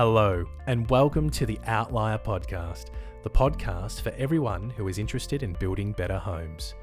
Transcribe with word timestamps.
Hello, 0.00 0.46
and 0.66 0.88
welcome 0.88 1.28
to 1.28 1.44
the 1.44 1.58
Outlier 1.66 2.16
Podcast, 2.16 2.86
the 3.22 3.28
podcast 3.28 4.00
for 4.00 4.08
everyone 4.16 4.70
who 4.70 4.88
is 4.88 4.96
interested 4.96 5.42
in 5.42 5.52
building 5.52 5.92
better 5.92 6.16
homes. 6.16 6.74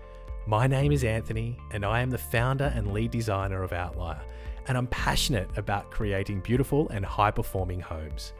My 0.45 0.67
name 0.67 0.91
is 0.91 1.03
Anthony, 1.03 1.57
and 1.71 1.83
I 1.83 2.01
am 2.01 2.11
the 2.11 2.19
founder 2.19 2.71
and 2.75 2.93
lead 2.93 3.09
designer 3.09 3.63
of 3.63 3.73
Outlier, 3.73 4.21
and 4.67 4.77
I'm 4.77 4.85
passionate 4.85 5.49
about 5.57 5.89
creating 5.89 6.41
beautiful 6.41 6.89
and 6.89 7.03
high 7.03 7.31
performing 7.31 7.79
homes. 7.79 8.33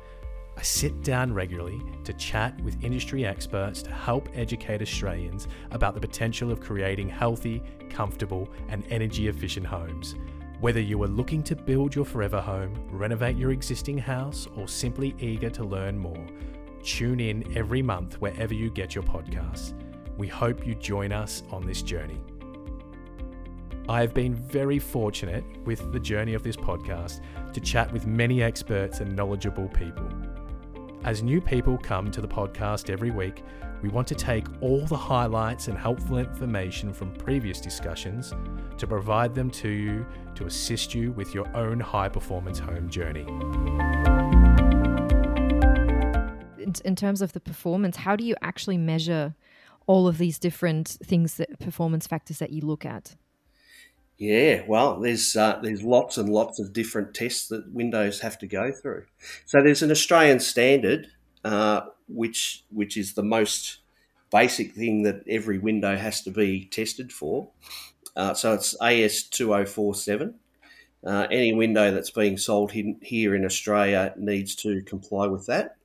I 0.56 0.62
sit 0.62 1.02
down 1.02 1.34
regularly 1.34 1.82
to 2.04 2.14
chat 2.14 2.62
with 2.62 2.84
industry 2.84 3.26
experts 3.26 3.82
to 3.82 3.92
help 3.92 4.30
educate 4.36 4.84
Australians 4.84 5.48
about 5.72 5.96
the 5.96 6.02
potential 6.02 6.52
of 6.52 6.60
creating 6.60 7.10
healthy, 7.10 7.64
comfortable, 7.90 8.48
and 8.70 8.84
energy 8.92 9.28
efficient 9.28 9.66
homes. 9.66 10.14
Whether 10.60 10.80
you 10.80 11.04
are 11.04 11.08
looking 11.08 11.44
to 11.44 11.56
build 11.56 11.94
your 11.94 12.04
forever 12.04 12.42
home, 12.42 12.74
renovate 12.90 13.38
your 13.38 13.52
existing 13.52 14.00
house, 14.00 14.48
or 14.58 14.68
simply 14.68 15.14
eager 15.20 15.52
to 15.52 15.64
learn 15.64 16.00
more, 16.00 16.26
tune 16.82 17.20
in 17.20 17.56
every 17.56 17.84
month 17.84 18.20
wherever 18.20 18.56
you 18.56 18.72
get 18.72 18.96
your 18.96 19.04
podcasts. 19.04 19.74
We 20.18 20.28
hope 20.28 20.66
you 20.66 20.74
join 20.74 21.12
us 21.12 21.44
on 21.52 21.68
this 21.68 21.84
journey. 21.84 22.20
I 23.88 24.02
have 24.02 24.16
been 24.16 24.34
very 24.34 24.80
fortunate 24.80 25.44
with 25.64 25.94
the 25.94 26.00
journey 26.00 26.34
of 26.34 26.42
this 26.42 26.58
podcast 26.58 27.22
to 27.54 27.62
chat 27.62 27.94
with 27.94 28.08
many 28.08 28.42
experts 28.42 29.00
and 29.00 29.16
knowledgeable 29.16 29.68
people. 29.70 30.10
As 31.04 31.22
new 31.22 31.40
people 31.40 31.78
come 31.78 32.10
to 32.10 32.20
the 32.20 32.28
podcast 32.28 32.90
every 32.90 33.12
week, 33.12 33.44
we 33.84 33.90
want 33.90 34.08
to 34.08 34.16
take 34.16 34.48
all 34.62 34.84
the 34.88 34.98
highlights 34.98 35.68
and 35.68 35.78
helpful 35.78 36.18
information 36.18 36.92
from 36.92 37.14
previous 37.14 37.62
discussions 37.62 38.34
to 38.78 38.88
provide 38.88 39.36
them 39.36 39.50
to 39.52 39.70
you 39.70 40.06
to 40.36 40.46
assist 40.46 40.94
you 40.94 41.12
with 41.12 41.34
your 41.34 41.48
own 41.56 41.80
high 41.80 42.10
performance 42.10 42.60
home 42.60 42.90
journey. 42.90 43.26
In, 46.62 46.74
in 46.86 46.96
terms 46.96 47.22
of 47.22 47.34
the 47.34 47.40
performance, 47.40 47.98
how 47.98 48.16
do 48.16 48.24
you 48.24 48.36
actually 48.42 48.78
measure 48.78 49.36
all 49.88 50.08
of 50.08 50.18
these 50.18 50.38
different 50.38 50.88
things 51.04 51.36
that 51.36 51.60
performance 51.60 52.06
factors 52.06 52.40
that 52.40 52.52
you 52.52 52.62
look 52.62 52.86
at? 52.86 53.16
Yeah, 54.18 54.64
well, 54.68 55.00
there's 55.00 55.36
uh, 55.36 55.60
there's 55.62 55.84
lots 55.84 56.18
and 56.18 56.28
lots 56.30 56.60
of 56.60 56.74
different 56.74 57.14
tests 57.14 57.48
that 57.50 57.72
Windows 57.72 58.20
have 58.22 58.40
to 58.40 58.48
go 58.48 58.72
through. 58.72 59.06
So 59.46 59.62
there's 59.62 59.84
an 59.84 59.92
Australian 59.92 60.40
standard, 60.40 61.08
uh, 61.44 61.82
which 62.08 62.64
which 62.72 62.98
is 62.98 63.14
the 63.14 63.24
most 63.24 63.80
basic 64.32 64.74
thing 64.74 65.04
that 65.04 65.24
every 65.30 65.60
window 65.60 65.96
has 65.96 66.22
to 66.24 66.32
be 66.32 66.66
tested 66.66 67.14
for. 67.14 67.52
Uh, 68.18 68.34
so 68.34 68.54
it's 68.54 68.76
AS 68.82 69.24
two 69.24 69.46
zero 69.46 69.62
oh 69.62 69.66
four 69.66 69.96
seven. 69.96 70.34
Uh, 71.06 71.28
any 71.32 71.54
window 71.54 71.92
that's 71.92 72.10
being 72.10 72.38
sold 72.38 72.74
in, 72.74 72.98
here 73.02 73.36
in 73.36 73.46
Australia 73.46 74.14
needs 74.18 74.56
to 74.56 74.82
comply 74.82 75.28
with 75.28 75.46
that, 75.46 75.78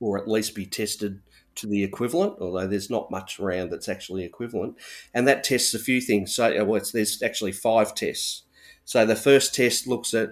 or 0.00 0.16
at 0.16 0.28
least 0.28 0.54
be 0.54 0.64
tested 0.64 1.20
to 1.56 1.66
the 1.66 1.82
equivalent, 1.82 2.36
although 2.40 2.68
there's 2.68 2.88
not 2.88 3.10
much 3.10 3.40
around 3.40 3.70
that's 3.70 3.88
actually 3.88 4.24
equivalent. 4.24 4.76
And 5.12 5.26
that 5.26 5.42
tests 5.42 5.74
a 5.74 5.78
few 5.80 6.00
things. 6.00 6.34
So 6.34 6.56
uh, 6.56 6.64
well, 6.64 6.80
there's 6.92 7.20
actually 7.22 7.52
five 7.52 7.94
tests. 7.94 8.44
So 8.84 9.04
the 9.04 9.16
first 9.16 9.54
test 9.54 9.88
looks 9.88 10.14
at 10.14 10.30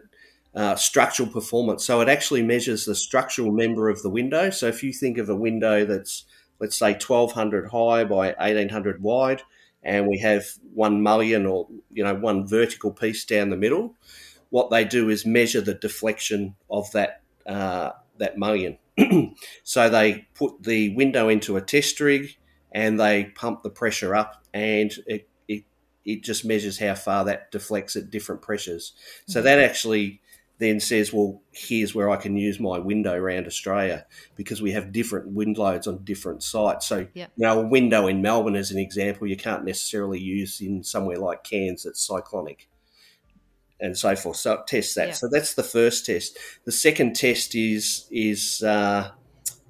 uh, 0.54 0.76
structural 0.76 1.28
performance. 1.28 1.84
So 1.84 2.00
it 2.00 2.08
actually 2.08 2.42
measures 2.42 2.84
the 2.84 2.94
structural 2.94 3.50
member 3.50 3.90
of 3.90 4.02
the 4.02 4.08
window. 4.08 4.50
So 4.50 4.68
if 4.68 4.82
you 4.82 4.92
think 4.92 5.18
of 5.18 5.28
a 5.28 5.36
window 5.36 5.84
that's, 5.84 6.24
let's 6.60 6.76
say, 6.76 6.92
1200 6.92 7.70
high 7.70 8.04
by 8.04 8.32
1800 8.38 9.02
wide, 9.02 9.42
and 9.82 10.06
we 10.06 10.18
have 10.18 10.44
one 10.74 11.02
mullion 11.02 11.46
or 11.46 11.68
you 11.92 12.04
know 12.04 12.14
one 12.14 12.46
vertical 12.46 12.92
piece 12.92 13.24
down 13.24 13.50
the 13.50 13.56
middle, 13.56 13.94
what 14.50 14.70
they 14.70 14.84
do 14.84 15.08
is 15.08 15.26
measure 15.26 15.60
the 15.60 15.74
deflection 15.74 16.56
of 16.70 16.90
that 16.92 17.20
uh, 17.46 17.90
that 18.18 18.38
mullion. 18.38 18.78
so 19.62 19.88
they 19.88 20.26
put 20.34 20.62
the 20.62 20.94
window 20.94 21.28
into 21.28 21.56
a 21.56 21.60
test 21.60 22.00
rig 22.00 22.36
and 22.72 22.98
they 22.98 23.24
pump 23.24 23.62
the 23.62 23.70
pressure 23.70 24.14
up 24.14 24.42
and 24.54 24.92
it, 25.06 25.28
it, 25.48 25.64
it 26.04 26.22
just 26.22 26.44
measures 26.44 26.78
how 26.78 26.94
far 26.94 27.24
that 27.24 27.50
deflects 27.50 27.96
at 27.96 28.10
different 28.10 28.42
pressures. 28.42 28.92
So 29.26 29.42
that 29.42 29.58
actually 29.58 30.20
then 30.58 30.80
says, 30.80 31.12
well, 31.12 31.42
here's 31.52 31.94
where 31.94 32.08
I 32.08 32.16
can 32.16 32.36
use 32.36 32.58
my 32.58 32.78
window 32.78 33.14
around 33.14 33.46
Australia 33.46 34.06
because 34.36 34.62
we 34.62 34.72
have 34.72 34.92
different 34.92 35.28
wind 35.28 35.58
loads 35.58 35.86
on 35.86 36.02
different 36.04 36.42
sites. 36.42 36.86
So, 36.86 37.06
Yep. 37.12 37.32
you 37.36 37.42
know, 37.46 37.60
a 37.60 37.66
window 37.66 38.06
in 38.06 38.22
Melbourne, 38.22 38.56
as 38.56 38.70
an 38.70 38.78
example, 38.78 39.26
you 39.26 39.36
can't 39.36 39.64
necessarily 39.64 40.18
use 40.18 40.60
in 40.60 40.82
somewhere 40.82 41.18
like 41.18 41.44
Cairns 41.44 41.82
that's 41.82 42.00
cyclonic 42.00 42.68
and 43.80 43.96
so 43.96 44.16
forth. 44.16 44.36
So 44.36 44.54
it 44.54 44.66
tests 44.66 44.94
that. 44.94 45.08
Yeah. 45.08 45.14
So 45.14 45.28
that's 45.30 45.54
the 45.54 45.62
first 45.62 46.06
test. 46.06 46.38
The 46.64 46.72
second 46.72 47.14
test 47.14 47.54
is 47.54 48.06
is 48.10 48.62
uh, 48.62 49.10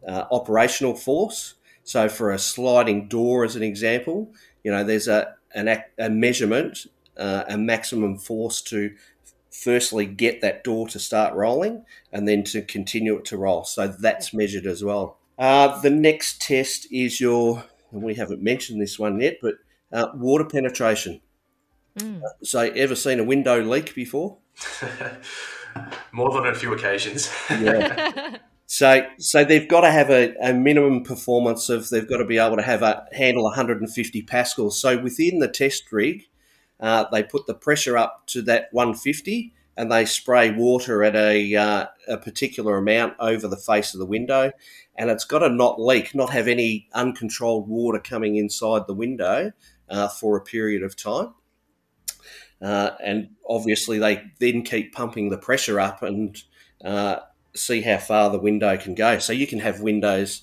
uh, 0.06 0.25
operational 0.30 0.94
force. 0.94 1.54
So 1.84 2.08
for 2.08 2.32
a 2.32 2.38
sliding 2.38 3.08
door, 3.08 3.44
as 3.44 3.56
an 3.56 3.62
example, 3.62 4.32
you 4.62 4.70
know, 4.70 4.84
there's 4.84 5.08
a 5.08 5.34
an 5.54 5.82
a 5.98 6.10
measurement, 6.10 6.86
uh, 7.16 7.44
a 7.48 7.56
maximum 7.56 8.19
force 8.19 8.62
to 8.62 8.94
firstly 9.62 10.06
get 10.06 10.41
that 10.41 10.65
door 10.65 10.89
to 10.89 10.99
start 10.99 11.34
rolling, 11.34 11.84
and 12.12 12.28
then 12.28 12.44
to 12.44 12.62
continue 12.62 13.17
it 13.17 13.25
to 13.27 13.37
roll. 13.37 13.65
So 13.65 13.89
that's 13.89 14.34
measured 14.34 14.67
as 14.67 14.84
well. 14.84 15.19
Uh, 15.39 15.81
the 15.81 15.91
next 15.91 16.41
test 16.41 16.87
is 16.91 17.21
your, 17.21 17.65
and 17.91 18.03
we 18.03 18.15
haven't 18.15 18.43
mentioned 18.43 18.81
this 18.81 18.99
one 18.99 19.21
yet, 19.21 19.39
but 19.43 19.55
uh, 19.93 20.09
water 20.15 20.44
penetration. 20.44 21.21
Mm. 21.99 22.21
So, 22.43 22.61
ever 22.61 22.94
seen 22.94 23.21
a 23.21 23.25
window 23.25 23.62
leak 23.62 23.94
before? 23.94 24.39
More 26.12 26.33
than 26.33 26.47
a 26.47 26.55
few 26.55 26.73
occasions. 26.73 27.31
Yeah. 27.50 28.37
so, 28.67 29.06
so 29.19 29.44
they've 29.44 29.69
got 29.69 29.83
to 29.83 29.91
have 29.91 30.11
a, 30.11 30.34
a 30.43 30.53
minimum 30.53 31.05
performance 31.05 31.69
of 31.69 31.88
they've 31.88 32.09
got 32.09 32.19
to 32.19 32.25
be 32.25 32.38
able 32.38 32.56
to 32.56 32.62
have 32.62 32.83
a 32.83 33.06
handle 33.12 33.44
150 33.44 34.23
pascals. 34.23 34.81
So 34.81 34.99
within 34.99 35.38
the 35.38 35.49
test 35.49 35.91
rig, 35.93 36.27
uh, 36.81 37.06
they 37.10 37.22
put 37.22 37.47
the 37.47 37.54
pressure 37.54 37.97
up 37.97 38.26
to 38.26 38.42
that 38.42 38.69
150 38.72 39.53
and 39.76 39.92
they 39.92 40.04
spray 40.04 40.50
water 40.50 41.04
at 41.04 41.14
a, 41.14 41.54
uh, 41.54 41.87
a 42.09 42.16
particular 42.16 42.78
amount 42.78 43.14
over 43.20 43.47
the 43.47 43.56
face 43.56 43.92
of 43.92 44.00
the 44.00 44.06
window. 44.06 44.53
And 44.97 45.10
it's 45.10 45.25
got 45.25 45.41
to 45.41 45.50
not 45.50 45.81
leak, 45.81 46.14
not 46.14 46.31
have 46.31 46.48
any 46.48 46.88
uncontrolled 46.94 47.69
water 47.69 47.98
coming 47.98 48.37
inside 48.37 48.87
the 48.87 48.94
window 48.94 49.53
uh, 49.88 50.09
for 50.09 50.37
a 50.37 50.41
period 50.41 50.82
of 50.82 50.97
time. 50.97 51.34
Uh, 52.60 52.93
and 53.04 53.28
obviously, 53.47 53.98
they 53.98 54.22
then 54.38 54.62
keep 54.62 54.94
pumping 54.94 55.28
the 55.28 55.37
pressure 55.37 55.78
up 55.78 56.03
and 56.03 56.43
uh, 56.82 57.16
see 57.54 57.82
how 57.82 57.98
far 57.98 58.31
the 58.31 58.38
window 58.38 58.78
can 58.78 58.94
go. 58.94 59.19
So 59.19 59.34
you 59.34 59.47
can 59.47 59.58
have 59.58 59.81
windows. 59.81 60.43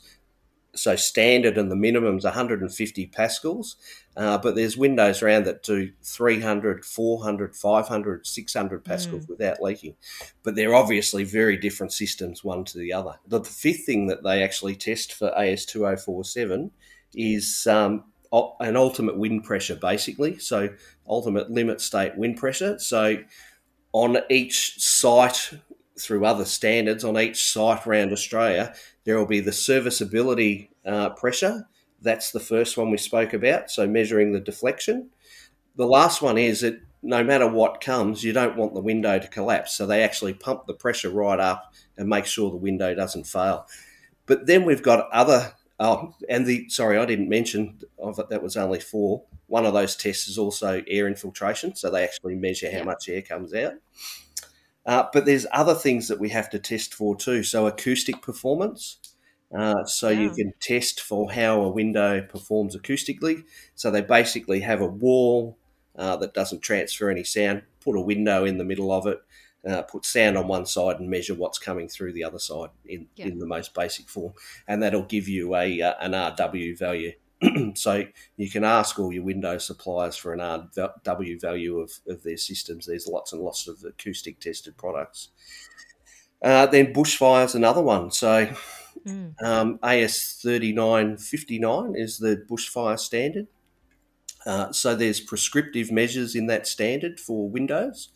So 0.76 0.96
standard 0.96 1.58
and 1.58 1.70
the 1.70 1.76
minimum's 1.76 2.24
150 2.24 3.06
pascals, 3.08 3.76
uh, 4.18 4.38
but 4.40 4.56
there's 4.56 4.76
windows 4.76 5.22
around 5.22 5.46
that 5.46 5.64
do 5.64 5.92
300, 6.02 6.84
400, 6.84 7.56
500, 7.56 8.26
600 8.26 8.84
pascals 8.84 9.28
without 9.28 9.62
leaking. 9.62 9.96
But 10.42 10.56
they're 10.56 10.76
obviously 10.76 11.24
very 11.24 11.58
different 11.58 11.94
systems, 11.94 12.44
one 12.44 12.64
to 12.66 12.78
the 12.78 12.92
other. 12.92 13.20
The, 13.28 13.40
the 13.40 13.50
fifth 13.50 13.86
thing 13.86 14.08
that 14.08 14.24
they 14.24 14.42
actually 14.42 14.76
test 14.76 15.14
for 15.14 15.32
AS2047 15.38 16.72
is 17.14 17.68
um, 17.68 18.06
an 18.60 18.76
ultimate 18.76 19.18
wind 19.18 19.44
pressure, 19.44 19.76
basically. 19.76 20.40
So 20.40 20.70
ultimate 21.08 21.52
limit 21.52 21.82
state 21.82 22.18
wind 22.18 22.38
pressure. 22.38 22.80
So 22.80 23.18
on 23.92 24.18
each 24.30 24.80
site, 24.80 25.52
through 26.00 26.26
other 26.26 26.46
standards, 26.46 27.04
on 27.04 27.18
each 27.18 27.44
site 27.52 27.86
around 27.86 28.12
Australia, 28.12 28.74
there 29.06 29.18
will 29.18 29.26
be 29.26 29.40
the 29.40 29.52
serviceability 29.52 30.70
uh, 30.86 31.10
pressure. 31.12 31.68
That's 32.02 32.32
the 32.32 32.40
first 32.40 32.78
one 32.78 32.92
we 32.92 32.98
spoke 32.98 33.34
about. 33.34 33.72
So 33.72 33.88
measuring 33.88 34.34
the 34.34 34.40
deflection. 34.40 35.10
The 35.76 35.88
last 35.88 36.22
one 36.22 36.38
is 36.38 36.62
that 36.62 36.82
no 37.02 37.24
matter 37.24 37.48
what 37.48 37.82
comes, 37.82 38.24
you 38.24 38.34
don't 38.34 38.56
want 38.56 38.74
the 38.74 38.82
window 38.82 39.20
to 39.20 39.28
collapse. 39.28 39.74
So 39.74 39.86
they 39.86 40.04
actually 40.04 40.34
pump 40.34 40.66
the 40.66 40.74
pressure 40.74 41.10
right 41.10 41.40
up 41.40 41.74
and 41.98 42.08
make 42.08 42.26
sure 42.26 42.50
the 42.50 42.58
window 42.58 42.96
doesn't 42.96 43.28
fail. 43.28 43.68
But 44.26 44.48
then 44.48 44.66
we've 44.66 44.84
got 44.84 45.10
other. 45.12 45.54
Oh, 45.80 46.14
and 46.30 46.46
the 46.46 46.70
sorry, 46.70 46.98
I 46.98 47.06
didn't 47.06 47.30
mention 47.30 47.80
of 48.00 48.20
it. 48.20 48.30
That 48.30 48.44
was 48.44 48.56
only 48.56 48.80
four. 48.80 49.24
One 49.48 49.66
of 49.66 49.74
those 49.74 49.96
tests 49.96 50.28
is 50.28 50.38
also 50.38 50.82
air 50.88 51.08
infiltration, 51.08 51.76
so 51.76 51.90
they 51.90 52.04
actually 52.04 52.36
measure 52.36 52.72
how 52.72 52.84
much 52.84 53.10
air 53.10 53.22
comes 53.22 53.54
out. 53.54 53.74
Uh, 54.86 55.06
but 55.12 55.26
there's 55.26 55.46
other 55.52 55.74
things 55.76 56.08
that 56.08 56.20
we 56.20 56.30
have 56.30 56.50
to 56.52 56.60
test 56.60 56.94
for 56.94 57.16
too. 57.16 57.44
So 57.44 57.68
acoustic 57.68 58.22
performance. 58.22 58.98
Uh, 59.56 59.86
so 59.86 60.10
you 60.10 60.32
can 60.32 60.54
test 60.60 61.00
for 61.00 61.32
how 61.32 61.62
a 61.62 61.70
window 61.70 62.22
performs 62.22 62.76
acoustically. 62.76 63.44
So 63.76 63.92
they 63.92 64.02
basically 64.02 64.62
have 64.62 64.82
a 64.82 64.88
wall 64.88 65.58
uh, 65.96 66.16
that 66.18 66.34
doesn't 66.34 66.62
transfer 66.62 67.10
any 67.10 67.24
sound. 67.24 67.62
Put 67.80 67.96
a 67.96 68.02
window 68.02 68.46
in 68.46 68.58
the 68.58 68.64
middle 68.66 68.92
of 68.92 69.06
it. 69.06 69.20
Uh, 69.66 69.82
put 69.84 70.06
sound 70.06 70.38
on 70.38 70.48
one 70.48 70.66
side 70.66 71.00
and 71.00 71.10
measure 71.10 71.34
what's 71.34 71.58
coming 71.58 71.88
through 71.88 72.12
the 72.12 72.24
other 72.24 72.40
side 72.40 72.70
in, 72.86 73.08
Yeah. 73.16 73.28
in 73.28 73.40
the 73.40 73.46
most 73.46 73.74
basic 73.74 74.10
form, 74.10 74.34
and 74.68 74.84
that'll 74.84 75.04
give 75.04 75.30
you 75.30 75.56
a 75.56 75.82
uh, 75.82 75.94
an 76.02 76.12
RW 76.12 76.78
value. 76.78 77.14
so 77.76 78.04
you 78.36 78.50
can 78.50 78.66
ask 78.66 79.00
all 79.00 79.14
your 79.14 79.24
window 79.24 79.58
suppliers 79.58 80.18
for 80.18 80.34
an 80.34 80.40
RW 80.40 81.40
value 81.40 81.80
of, 81.80 81.92
of 82.08 82.24
their 82.24 82.36
systems. 82.38 82.86
There's 82.88 83.08
lots 83.08 83.32
and 83.32 83.42
lots 83.42 83.68
of 83.70 83.84
acoustic 83.86 84.40
tested 84.42 84.76
products. 84.78 85.30
Uh, 86.42 86.66
then 86.66 86.92
bushfire's 86.92 87.56
another 87.56 87.82
one. 87.82 88.12
So 88.12 88.54
Mm. 89.06 89.42
um, 89.44 89.80
AS 89.84 90.40
thirty 90.42 90.72
nine 90.72 91.18
fifty 91.18 91.60
nine 91.60 91.94
is 91.96 92.20
the 92.20 92.46
bushfire 92.50 93.00
standard. 93.00 93.48
Uh, 94.46 94.72
so 94.72 94.96
there's 94.96 95.20
prescriptive 95.20 95.92
measures 95.92 96.36
in 96.36 96.48
that 96.48 96.68
standard 96.68 97.20
for 97.20 97.50
windows. 97.50 98.10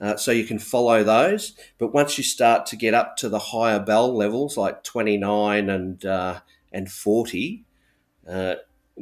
Uh, 0.00 0.16
so 0.16 0.32
you 0.32 0.44
can 0.44 0.58
follow 0.58 1.04
those, 1.04 1.56
but 1.78 1.94
once 1.94 2.18
you 2.18 2.24
start 2.24 2.66
to 2.66 2.76
get 2.76 2.94
up 2.94 3.16
to 3.16 3.28
the 3.28 3.38
higher 3.38 3.78
BAL 3.78 4.14
levels, 4.14 4.56
like 4.56 4.82
29 4.82 5.70
and 5.70 6.04
uh, 6.04 6.40
and 6.72 6.90
40, 6.90 7.64
uh, 8.28 8.56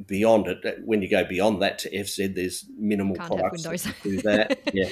beyond 0.07 0.49
it, 0.49 0.81
when 0.85 1.01
you 1.01 1.09
go 1.09 1.25
beyond 1.25 1.63
that 1.63 1.79
to 1.81 1.91
FZ, 1.91 2.35
there's 2.35 2.67
minimal 2.79 3.17
Can't 3.17 3.29
products 3.29 3.63
that 3.63 3.71
windows. 3.71 3.95
can 4.03 4.11
do 4.11 4.23
that. 4.23 4.59
yeah, 4.75 4.89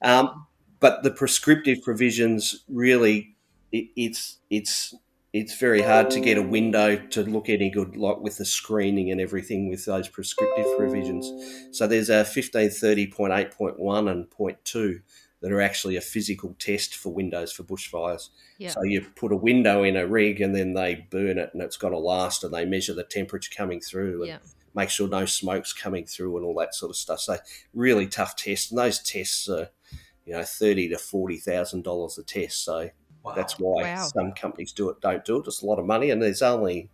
um, 0.00 0.46
but 0.80 1.02
the 1.02 1.10
prescriptive 1.10 1.82
provisions 1.82 2.64
really, 2.68 3.36
it, 3.72 3.88
it's 3.94 4.38
it's 4.48 4.94
it's 5.36 5.58
very 5.58 5.82
hard 5.82 6.08
to 6.10 6.20
get 6.20 6.38
a 6.38 6.42
window 6.42 6.96
to 6.96 7.22
look 7.22 7.48
any 7.50 7.68
good, 7.68 7.94
like 7.96 8.20
with 8.20 8.38
the 8.38 8.44
screening 8.46 9.10
and 9.10 9.20
everything 9.20 9.68
with 9.68 9.84
those 9.84 10.08
prescriptive 10.08 10.66
provisions. 10.78 11.30
So 11.76 11.86
there's 11.86 12.08
a 12.08 12.24
1530.8.1 12.24 14.10
and 14.10 14.30
0.2 14.30 15.00
that 15.42 15.52
are 15.52 15.60
actually 15.60 15.96
a 15.96 16.00
physical 16.00 16.56
test 16.58 16.94
for 16.94 17.12
windows 17.12 17.52
for 17.52 17.62
bushfires. 17.64 18.30
Yeah. 18.58 18.70
So 18.70 18.82
you 18.82 19.02
put 19.14 19.30
a 19.32 19.36
window 19.36 19.82
in 19.82 19.96
a 19.96 20.06
rig 20.06 20.40
and 20.40 20.54
then 20.54 20.72
they 20.72 21.06
burn 21.10 21.38
it 21.38 21.50
and 21.52 21.62
it's 21.62 21.76
got 21.76 21.90
to 21.90 21.98
last 21.98 22.42
and 22.42 22.52
they 22.54 22.64
measure 22.64 22.94
the 22.94 23.04
temperature 23.04 23.52
coming 23.54 23.80
through 23.80 24.22
and 24.22 24.28
Yeah. 24.28 24.38
make 24.74 24.88
sure 24.88 25.06
no 25.06 25.26
smoke's 25.26 25.74
coming 25.74 26.06
through 26.06 26.38
and 26.38 26.46
all 26.46 26.54
that 26.60 26.74
sort 26.74 26.90
of 26.90 26.96
stuff. 26.96 27.20
So 27.20 27.36
really 27.74 28.06
tough 28.06 28.36
tests. 28.36 28.70
And 28.70 28.78
those 28.78 29.00
tests 29.02 29.46
are, 29.50 29.68
you 30.24 30.32
know, 30.32 30.44
thirty 30.44 30.88
to 30.88 30.96
forty 30.98 31.36
thousand 31.36 31.84
dollars 31.84 32.16
a 32.16 32.22
test. 32.22 32.64
So 32.64 32.88
Wow. 33.26 33.34
that's 33.34 33.58
why 33.58 33.82
Wow. 33.82 34.06
some 34.06 34.32
companies 34.32 34.72
do 34.72 34.88
it, 34.90 35.00
don't 35.00 35.24
do 35.24 35.38
it. 35.38 35.46
It's 35.46 35.62
a 35.62 35.66
lot 35.66 35.78
of 35.78 35.86
money, 35.86 36.10
and 36.10 36.22
there's 36.22 36.42
only, 36.42 36.90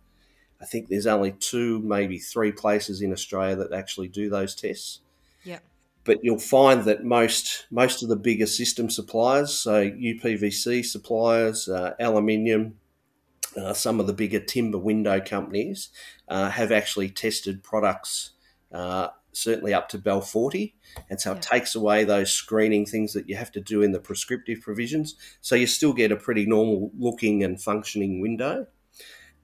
I 0.61 0.65
think 0.65 0.87
there's 0.87 1.07
only 1.07 1.31
two, 1.33 1.79
maybe 1.81 2.19
three 2.19 2.51
places 2.51 3.01
in 3.01 3.11
Australia 3.11 3.55
that 3.57 3.73
actually 3.73 4.07
do 4.07 4.29
those 4.29 4.55
tests. 4.55 4.99
Yeah. 5.43 5.59
But 6.05 6.19
you'll 6.23 6.39
find 6.39 6.83
that 6.83 7.03
most 7.03 7.65
most 7.71 8.03
of 8.03 8.09
the 8.09 8.15
bigger 8.17 8.45
system 8.47 8.89
suppliers, 8.89 9.53
so 9.53 9.83
UPVC 9.89 10.83
suppliers, 10.85 11.69
uh, 11.69 11.93
aluminium, 11.99 12.79
uh, 13.55 13.73
some 13.73 13.99
of 13.99 14.07
the 14.07 14.13
bigger 14.13 14.39
timber 14.39 14.77
window 14.79 15.21
companies, 15.21 15.89
uh, 16.27 16.49
have 16.49 16.71
actually 16.71 17.09
tested 17.09 17.63
products. 17.63 18.31
Certainly 19.33 19.73
up 19.73 19.89
to 19.89 19.97
BAL 19.97 20.21
40. 20.21 20.75
And 21.09 21.19
so 21.19 21.31
Yeah. 21.31 21.37
it 21.37 21.41
takes 21.41 21.75
away 21.75 22.03
those 22.03 22.31
screening 22.31 22.85
things 22.85 23.13
that 23.13 23.27
you 23.27 23.35
have 23.35 23.51
to 23.53 23.59
do 23.61 23.81
in 23.81 23.91
the 23.91 23.99
prescriptive 23.99 24.61
provisions. 24.61 25.15
So 25.41 25.55
you 25.55 25.67
still 25.67 25.93
get 25.93 26.11
a 26.11 26.15
pretty 26.15 26.45
normal 26.45 26.91
looking 26.97 27.43
and 27.43 27.59
functioning 27.61 28.21
window. 28.21 28.67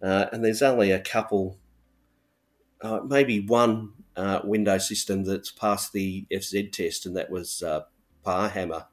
Uh, 0.02 0.28
and 0.32 0.46
there's 0.46 0.62
only 0.62 0.92
a 0.92 1.00
couple, 1.00 1.58
uh, 2.82 3.00
maybe 3.06 3.40
one 3.46 3.94
uh, 4.16 4.42
window 4.44 4.78
system 4.78 5.24
that's 5.24 5.52
passed 5.52 5.92
the 5.94 6.26
FZ 6.32 6.72
test, 6.72 7.06
and 7.06 7.16
that 7.18 7.30
was 7.30 7.62
uh, 7.64 7.82
Paarhammer 8.26 8.86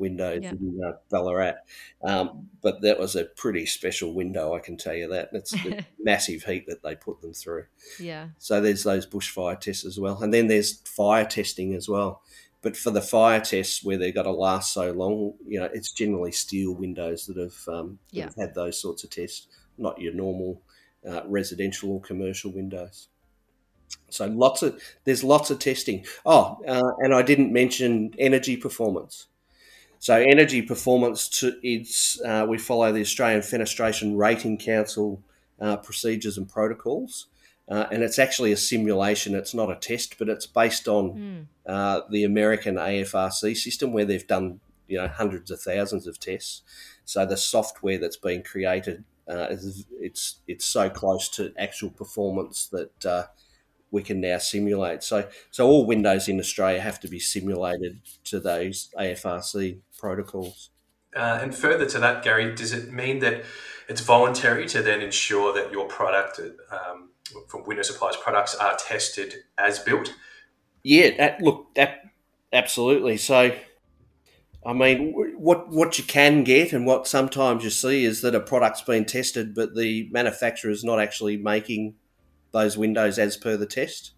windows 0.00 0.40
Yeah. 0.42 0.50
in 0.52 0.80
uh, 0.84 0.92
Ballarat. 1.10 1.56
Um, 2.02 2.48
but 2.62 2.80
that 2.82 2.98
was 2.98 3.14
a 3.14 3.24
pretty 3.26 3.66
special 3.66 4.12
window, 4.14 4.54
I 4.54 4.58
can 4.58 4.76
tell 4.76 4.94
you 4.94 5.08
that. 5.10 5.28
It's 5.32 5.52
the 5.52 5.84
massive 6.02 6.42
heat 6.42 6.66
that 6.66 6.82
they 6.82 6.96
put 6.96 7.20
them 7.20 7.32
through. 7.34 7.66
Yeah. 8.00 8.30
So 8.38 8.60
there's 8.60 8.82
those 8.82 9.06
bushfire 9.06 9.60
tests 9.60 9.84
as 9.84 10.00
well, 10.00 10.22
and 10.22 10.34
then 10.34 10.48
there's 10.48 10.80
fire 10.80 11.24
testing 11.24 11.74
as 11.74 11.88
well. 11.88 12.22
But 12.62 12.76
for 12.76 12.90
the 12.90 13.00
fire 13.00 13.40
tests 13.40 13.84
where 13.84 13.96
they've 13.96 14.14
got 14.14 14.24
to 14.24 14.32
last 14.32 14.74
so 14.74 14.90
long, 14.92 15.34
you 15.46 15.60
know, 15.60 15.68
it's 15.72 15.92
generally 15.92 16.32
steel 16.32 16.74
windows 16.74 17.26
that 17.26 17.36
have, 17.38 17.68
um, 17.68 17.98
that 18.12 18.16
Yeah. 18.16 18.24
have 18.24 18.34
had 18.36 18.54
those 18.54 18.80
sorts 18.80 19.04
of 19.04 19.10
tests, 19.10 19.46
not 19.78 20.00
your 20.00 20.12
normal 20.12 20.60
uh, 21.08 21.22
residential 21.26 21.90
or 21.92 22.00
commercial 22.00 22.50
windows. 22.52 23.08
So 24.10 24.26
lots 24.26 24.62
of 24.62 24.80
there's 25.04 25.24
lots 25.24 25.50
of 25.50 25.58
testing. 25.58 26.04
Oh, 26.26 26.58
uh, 26.66 26.92
and 26.98 27.14
I 27.14 27.22
didn't 27.22 27.52
mention 27.52 28.12
energy 28.18 28.56
performance. 28.56 29.26
So 30.00 30.16
energy 30.16 30.62
performance, 30.62 31.28
to, 31.40 31.58
it's 31.62 32.20
uh, 32.22 32.46
we 32.48 32.56
follow 32.56 32.90
the 32.90 33.02
Australian 33.02 33.42
Fenestration 33.42 34.16
Rating 34.16 34.56
Council 34.56 35.22
uh, 35.60 35.76
procedures 35.76 36.38
and 36.38 36.48
protocols, 36.48 37.26
uh, 37.68 37.84
and 37.92 38.02
it's 38.02 38.18
actually 38.18 38.50
a 38.50 38.56
simulation. 38.56 39.34
It's 39.34 39.52
not 39.52 39.70
a 39.70 39.76
test, 39.76 40.18
but 40.18 40.30
it's 40.30 40.46
based 40.46 40.88
on 40.88 41.12
Mm. 41.12 41.46
uh, 41.66 42.00
the 42.10 42.24
American 42.24 42.76
AFRC 42.76 43.54
system, 43.54 43.92
where 43.92 44.06
they've 44.06 44.26
done 44.26 44.60
you 44.88 44.96
know 44.96 45.06
hundreds 45.06 45.50
of 45.50 45.60
thousands 45.60 46.06
of 46.06 46.18
tests. 46.18 46.62
So 47.04 47.26
the 47.26 47.36
software 47.36 47.98
that's 47.98 48.16
been 48.16 48.42
created 48.42 49.04
uh, 49.28 49.48
is 49.50 49.84
it's 50.00 50.36
it's 50.48 50.64
so 50.64 50.88
close 50.88 51.28
to 51.36 51.52
actual 51.58 51.90
performance 51.90 52.68
that 52.68 53.04
uh, 53.04 53.24
we 53.90 54.02
can 54.02 54.20
now 54.20 54.38
simulate. 54.38 55.02
So 55.02 55.28
so 55.50 55.66
all 55.66 55.86
windows 55.86 56.28
in 56.28 56.38
Australia 56.38 56.80
have 56.80 57.00
to 57.00 57.08
be 57.08 57.18
simulated 57.18 58.00
to 58.24 58.40
those 58.40 58.90
AFRC 58.98 59.80
protocols. 59.98 60.70
Uh, 61.14 61.40
and 61.42 61.54
further 61.54 61.86
to 61.86 61.98
that, 61.98 62.22
Gary, 62.22 62.54
does 62.54 62.72
it 62.72 62.92
mean 62.92 63.18
that 63.18 63.42
it's 63.88 64.00
voluntary 64.00 64.66
to 64.68 64.82
then 64.82 65.00
ensure 65.00 65.52
that 65.52 65.72
your 65.72 65.88
product 65.88 66.40
um, 66.70 67.10
from 67.48 67.64
Windows 67.64 67.88
Supplies 67.88 68.16
products 68.16 68.54
are 68.54 68.76
tested 68.76 69.34
as 69.58 69.80
built? 69.80 70.14
Yeah, 70.84 71.16
that, 71.18 71.42
look, 71.42 71.74
that 71.74 72.02
absolutely. 72.52 73.16
So, 73.16 73.52
I 74.64 74.72
mean, 74.72 75.12
what 75.36 75.68
what 75.70 75.98
you 75.98 76.04
can 76.04 76.44
get 76.44 76.72
and 76.72 76.86
what 76.86 77.08
sometimes 77.08 77.64
you 77.64 77.70
see 77.70 78.04
is 78.04 78.20
that 78.20 78.36
a 78.36 78.40
product's 78.40 78.82
been 78.82 79.04
tested, 79.04 79.54
but 79.54 79.74
the 79.74 80.08
manufacturer 80.12 80.70
is 80.70 80.84
not 80.84 81.00
actually 81.00 81.36
making 81.36 81.96
those 82.52 82.76
windows 82.78 83.18
as 83.18 83.36
per 83.36 83.56
the 83.56 83.66
test. 83.66 84.12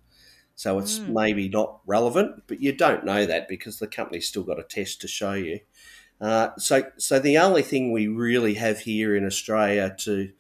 So 0.54 0.78
it's 0.78 0.98
Mm. 0.98 1.08
maybe 1.08 1.48
not 1.48 1.80
relevant, 1.86 2.42
but 2.46 2.60
you 2.60 2.72
don't 2.72 3.04
know 3.04 3.24
that 3.26 3.48
because 3.48 3.78
the 3.78 3.86
company's 3.86 4.28
still 4.28 4.42
got 4.42 4.60
a 4.60 4.64
test 4.64 5.00
to 5.00 5.08
show 5.08 5.32
you. 5.32 5.60
Uh, 6.20 6.50
so, 6.56 6.84
so 6.98 7.18
the 7.18 7.38
only 7.38 7.62
thing 7.62 7.90
we 7.90 8.06
really 8.06 8.54
have 8.54 8.80
here 8.80 9.16
in 9.16 9.24
Australia 9.26 9.94
to 10.00 10.30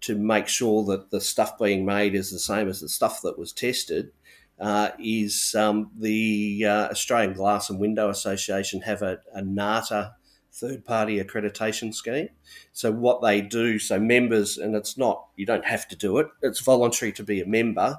to 0.00 0.14
make 0.16 0.46
sure 0.46 0.84
that 0.84 1.10
the 1.10 1.20
stuff 1.20 1.58
being 1.58 1.84
made 1.84 2.14
is 2.14 2.30
the 2.30 2.38
same 2.38 2.68
as 2.68 2.80
the 2.80 2.88
stuff 2.88 3.20
that 3.22 3.36
was 3.36 3.52
tested 3.52 4.12
uh, 4.60 4.90
is 5.02 5.56
um, 5.56 5.90
the 5.98 6.64
uh, 6.64 6.88
Australian 6.88 7.32
Glass 7.32 7.68
and 7.68 7.80
Window 7.80 8.08
Association 8.08 8.82
have 8.82 9.02
a, 9.02 9.18
a 9.34 9.42
NATA 9.42 10.14
third 10.58 10.84
party 10.84 11.22
accreditation 11.22 11.94
scheme. 11.94 12.28
So 12.72 12.90
what 12.90 13.22
they 13.22 13.40
do, 13.40 13.78
so 13.78 13.98
members, 13.98 14.58
and 14.58 14.74
it's 14.74 14.96
not 14.98 15.26
you 15.36 15.46
don't 15.46 15.64
have 15.64 15.88
to 15.88 15.96
do 15.96 16.18
it; 16.18 16.28
it's 16.42 16.60
voluntary 16.60 17.12
to 17.12 17.22
be 17.22 17.40
a 17.40 17.46
member. 17.46 17.98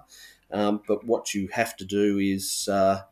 Um, 0.51 0.81
but 0.87 1.05
what 1.05 1.33
you 1.33 1.47
have 1.51 1.75
to 1.77 1.85
do 1.85 2.17
is 2.17 2.67
uh, 2.71 3.03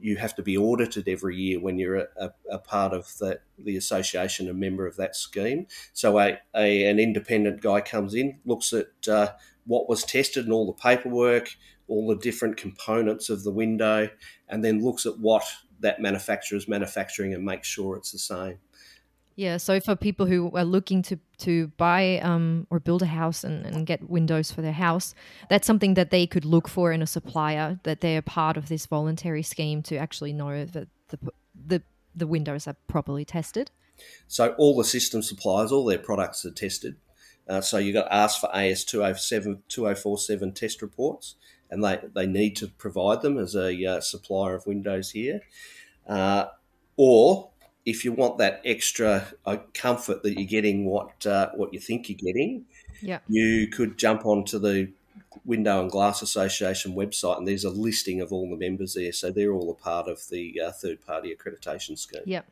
you 0.00 0.16
have 0.16 0.34
to 0.36 0.42
be 0.42 0.56
audited 0.56 1.08
every 1.08 1.36
year 1.36 1.60
when 1.60 1.78
you're 1.78 1.96
a, 1.96 2.06
a, 2.16 2.30
a 2.52 2.58
part 2.58 2.92
of 2.92 3.16
the, 3.18 3.40
the 3.58 3.76
association, 3.76 4.48
a 4.48 4.54
member 4.54 4.86
of 4.86 4.96
that 4.96 5.14
scheme. 5.14 5.66
So 5.92 6.18
a, 6.18 6.38
a 6.54 6.86
an 6.86 6.98
independent 6.98 7.60
guy 7.60 7.80
comes 7.80 8.14
in, 8.14 8.40
looks 8.44 8.72
at 8.72 9.08
uh, 9.08 9.32
what 9.66 9.88
was 9.88 10.04
tested 10.04 10.44
and 10.44 10.52
all 10.52 10.66
the 10.66 10.72
paperwork, 10.72 11.50
all 11.86 12.08
the 12.08 12.16
different 12.16 12.56
components 12.56 13.28
of 13.28 13.44
the 13.44 13.52
window, 13.52 14.08
and 14.48 14.64
then 14.64 14.82
looks 14.82 15.06
at 15.06 15.18
what 15.18 15.44
that 15.80 16.00
manufacturer 16.00 16.58
is 16.58 16.68
manufacturing 16.68 17.34
and 17.34 17.44
makes 17.44 17.68
sure 17.68 17.96
it's 17.96 18.12
the 18.12 18.18
same. 18.18 18.58
Yeah, 19.40 19.56
so 19.56 19.80
for 19.80 19.96
people 19.96 20.26
who 20.26 20.50
are 20.54 20.66
looking 20.66 21.00
to 21.04 21.18
to 21.38 21.68
buy 21.78 22.18
um, 22.18 22.66
or 22.68 22.78
build 22.78 23.00
a 23.00 23.06
house 23.06 23.42
and, 23.42 23.64
and 23.64 23.86
get 23.86 24.10
windows 24.10 24.52
for 24.52 24.60
their 24.60 24.74
house, 24.74 25.14
that's 25.48 25.66
something 25.66 25.94
that 25.94 26.10
they 26.10 26.26
could 26.26 26.44
look 26.44 26.68
for 26.68 26.92
in 26.92 27.00
a 27.00 27.06
supplier 27.06 27.80
that 27.84 28.02
they 28.02 28.18
are 28.18 28.22
part 28.22 28.58
of 28.58 28.68
this 28.68 28.84
voluntary 28.84 29.42
scheme 29.42 29.80
to 29.84 29.96
actually 29.96 30.34
know 30.34 30.66
that 30.66 30.88
the 31.08 31.18
the 31.54 31.82
the 32.14 32.26
windows 32.26 32.68
are 32.68 32.76
properly 32.86 33.24
tested. 33.24 33.70
So 34.28 34.54
all 34.58 34.76
the 34.76 34.84
system 34.84 35.22
suppliers, 35.22 35.72
all 35.72 35.86
their 35.86 35.98
products 35.98 36.44
are 36.44 36.50
tested. 36.50 36.96
Uh, 37.48 37.62
so 37.62 37.78
you've 37.78 37.94
got 37.94 38.08
to 38.08 38.14
ask 38.14 38.40
for 38.40 38.54
AS 38.54 38.84
207, 38.84 39.62
2047 39.68 40.52
test 40.52 40.82
reports, 40.82 41.36
and 41.70 41.82
they, 41.82 41.98
they 42.14 42.26
need 42.26 42.56
to 42.56 42.68
provide 42.68 43.22
them 43.22 43.38
as 43.38 43.56
a 43.56 43.74
uh, 43.86 44.00
supplier 44.02 44.54
of 44.54 44.66
Windows 44.66 45.12
here. 45.12 45.40
Uh, 46.06 46.48
or 46.98 47.50
if 47.86 48.04
you 48.04 48.12
want 48.12 48.38
that 48.38 48.60
extra 48.64 49.26
uh, 49.46 49.56
comfort 49.74 50.22
that 50.22 50.34
you're 50.38 50.48
getting 50.48 50.84
what 50.86 51.26
uh, 51.26 51.50
what 51.54 51.72
you 51.72 51.80
think 51.80 52.08
you're 52.08 52.18
getting, 52.18 52.66
Yeah. 53.00 53.20
you 53.28 53.68
could 53.68 53.98
jump 53.98 54.26
onto 54.26 54.58
the 54.58 54.92
Window 55.44 55.80
and 55.80 55.90
Glass 55.90 56.22
Association 56.22 56.94
website, 56.94 57.38
and 57.38 57.48
there's 57.48 57.64
a 57.64 57.70
listing 57.70 58.20
of 58.20 58.32
all 58.32 58.50
the 58.50 58.56
members 58.56 58.94
there. 58.94 59.12
So 59.12 59.30
they're 59.30 59.52
all 59.52 59.70
a 59.70 59.74
part 59.74 60.08
of 60.08 60.28
the 60.28 60.60
uh, 60.60 60.72
third 60.72 61.04
party 61.06 61.34
accreditation 61.34 61.96
scheme. 61.98 62.22
Yeah. 62.26 62.42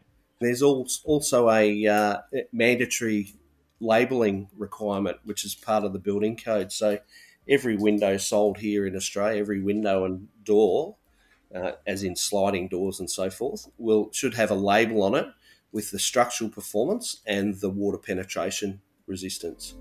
There's 0.41 0.63
also 0.63 1.51
a 1.51 1.87
uh, 1.87 2.19
mandatory 2.53 3.35
labelling 3.81 4.49
requirement, 4.57 5.19
which 5.25 5.45
is 5.45 5.55
part 5.55 5.85
of 5.85 5.93
the 5.93 5.99
building 5.99 6.37
code. 6.37 6.73
So 6.73 7.01
every 7.49 7.77
window 7.77 8.17
sold 8.17 8.59
here 8.59 8.87
in 8.87 8.95
Australia, 8.95 9.41
every 9.41 9.61
window 9.61 10.05
and 10.05 10.29
door, 10.45 10.97
uh, 11.55 11.73
as 11.87 12.03
in 12.03 12.17
sliding 12.17 12.69
doors 12.69 13.01
and 13.01 13.11
so 13.11 13.31
forth, 13.31 13.69
will 13.79 14.11
should 14.13 14.35
have 14.35 14.51
a 14.51 14.55
label 14.55 15.03
on 15.03 15.15
it 15.15 15.27
with 15.73 15.91
the 15.91 15.99
structural 15.99 16.51
performance 16.51 17.21
and 17.27 17.61
the 17.61 17.71
water 17.71 17.99
penetration 17.99 18.81
resistance. 19.07 19.75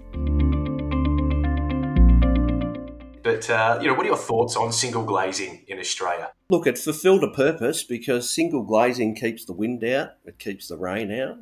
But 3.24 3.50
uh, 3.50 3.80
you 3.82 3.88
know, 3.88 3.94
what 3.94 4.06
are 4.06 4.10
your 4.10 4.18
thoughts 4.18 4.56
on 4.56 4.72
single 4.72 5.04
glazing 5.04 5.66
in 5.68 5.80
Australia? 5.80 6.32
Look, 6.50 6.66
it 6.66 6.78
fulfilled 6.78 7.26
a 7.26 7.32
purpose 7.32 7.84
because 7.84 8.34
single 8.34 8.64
glazing 8.64 9.16
keeps 9.16 9.44
the 9.44 9.54
wind 9.54 9.84
out, 9.84 10.12
it 10.26 10.40
keeps 10.40 10.70
the 10.70 10.78
rain 10.78 11.12
out. 11.12 11.40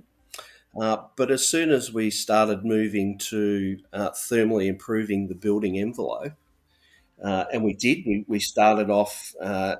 Uh, 0.81 1.03
but 1.15 1.31
as 1.31 1.47
soon 1.47 1.71
as 1.71 1.93
we 1.93 2.09
started 2.09 2.65
moving 2.65 3.17
to 3.17 3.77
uh, 3.93 4.09
thermally 4.09 4.65
improving 4.65 5.27
the 5.27 5.35
building 5.35 5.77
envelope, 5.77 6.33
uh, 7.23 7.45
and 7.53 7.63
we 7.63 7.73
did, 7.73 7.99
we, 8.05 8.25
we 8.27 8.39
started 8.39 8.89
off, 8.89 9.33
uh, 9.41 9.75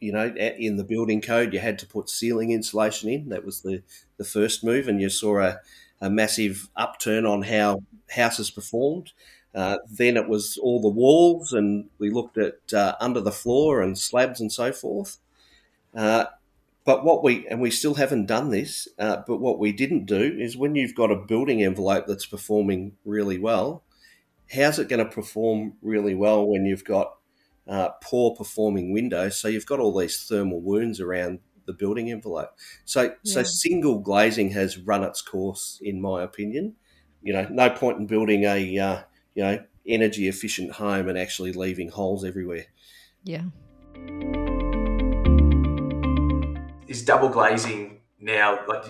you 0.00 0.12
know, 0.12 0.26
in 0.28 0.76
the 0.76 0.84
building 0.84 1.20
code, 1.20 1.52
you 1.52 1.60
had 1.60 1.78
to 1.80 1.86
put 1.86 2.08
ceiling 2.08 2.50
insulation 2.50 3.08
in. 3.10 3.28
That 3.28 3.44
was 3.44 3.60
the, 3.60 3.82
the 4.16 4.24
first 4.24 4.64
move, 4.64 4.88
and 4.88 5.00
you 5.00 5.10
saw 5.10 5.40
a, 5.40 5.60
a 6.00 6.10
massive 6.10 6.68
upturn 6.76 7.26
on 7.26 7.42
how 7.42 7.82
houses 8.10 8.50
performed. 8.50 9.12
Uh, 9.54 9.78
then 9.90 10.16
it 10.16 10.28
was 10.28 10.56
all 10.58 10.80
the 10.80 10.88
walls, 10.88 11.52
and 11.52 11.90
we 11.98 12.10
looked 12.10 12.38
at 12.38 12.72
uh, 12.72 12.96
under 13.00 13.20
the 13.20 13.32
floor 13.32 13.82
and 13.82 13.98
slabs 13.98 14.40
and 14.40 14.52
so 14.52 14.72
forth. 14.72 15.18
Uh, 15.94 16.26
but 16.84 17.04
what 17.04 17.22
we 17.22 17.46
and 17.48 17.60
we 17.60 17.70
still 17.70 17.94
haven't 17.94 18.26
done 18.26 18.50
this. 18.50 18.88
Uh, 18.98 19.18
but 19.26 19.38
what 19.38 19.58
we 19.58 19.72
didn't 19.72 20.06
do 20.06 20.36
is 20.38 20.56
when 20.56 20.74
you've 20.74 20.94
got 20.94 21.10
a 21.10 21.16
building 21.16 21.62
envelope 21.62 22.06
that's 22.06 22.26
performing 22.26 22.96
really 23.04 23.38
well, 23.38 23.82
how's 24.52 24.78
it 24.78 24.88
going 24.88 25.04
to 25.04 25.10
perform 25.10 25.74
really 25.82 26.14
well 26.14 26.46
when 26.46 26.66
you've 26.66 26.84
got 26.84 27.16
uh, 27.70 27.90
poor 28.02 28.34
performing 28.34 28.92
windows? 28.92 29.40
So 29.40 29.48
you've 29.48 29.66
got 29.66 29.80
all 29.80 29.96
these 29.96 30.24
thermal 30.24 30.60
wounds 30.60 31.00
around 31.00 31.38
the 31.66 31.72
building 31.72 32.10
envelope. 32.10 32.50
So 32.84 33.14
so 33.24 33.42
single 33.42 34.00
glazing 34.00 34.50
has 34.50 34.76
run 34.76 35.04
its 35.04 35.22
course, 35.22 35.78
in 35.80 36.00
my 36.00 36.22
opinion. 36.22 36.74
You 37.22 37.32
know, 37.32 37.46
no 37.50 37.70
point 37.70 37.98
in 37.98 38.06
building 38.06 38.44
a 38.44 38.78
uh, 38.78 39.02
you 39.34 39.42
know 39.42 39.64
energy 39.86 40.28
efficient 40.28 40.72
home 40.72 41.08
and 41.08 41.16
actually 41.16 41.52
leaving 41.52 41.88
holes 41.90 42.24
everywhere. 42.24 42.66
Yeah. 43.24 43.44
Is 46.88 47.04
double 47.04 47.28
glazing 47.28 48.00
now 48.20 48.58
like? 48.66 48.84